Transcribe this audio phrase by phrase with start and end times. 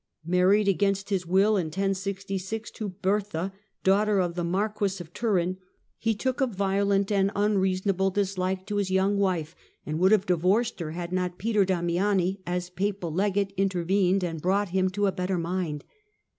[0.25, 3.53] Married against his will in 1066 to Bertha,
[3.83, 5.57] daughter of the Marquis of Turin,
[5.99, 10.79] he took a violent and unreasonable dislike to his young wife, and would have divorced
[10.79, 15.37] her had not Peter Damiani, as papal legate, intervened, and brought him to a better
[15.37, 15.83] mind.